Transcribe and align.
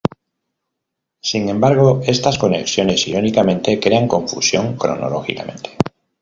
Sin 1.21 1.47
embargo, 1.49 2.01
estas 2.03 2.39
conexiones 2.39 3.07
irónicamente 3.07 3.79
crean 3.79 4.07
confusión 4.07 4.75
cronológicamente. 4.75 5.77